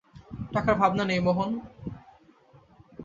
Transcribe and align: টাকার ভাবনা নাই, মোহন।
টাকার 0.53 0.75
ভাবনা 0.75 1.03
নাই, 1.05 1.19
মোহন। 1.19 1.51